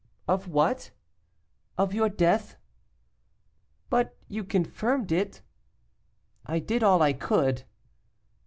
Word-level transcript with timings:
'Of 0.27 0.47
what?' 0.47 0.89
'Of 1.77 1.93
your 1.93 2.09
death.' 2.09 2.55
'But 3.91 4.17
you 4.27 4.43
confirmed 4.43 5.11
it?' 5.11 5.43
'I 6.47 6.57
did 6.57 6.81
all 6.81 7.03
I 7.03 7.13
could. 7.13 7.65